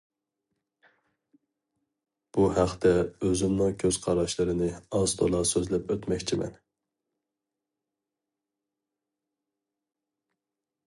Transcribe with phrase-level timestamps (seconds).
[2.37, 2.93] بۇ ھەقتە
[3.27, 6.59] ئۆزۈمنىڭ كۆز قاراشلىرىنى ئاز تولا سۆزلەپ ئۆتمەكچىمەن.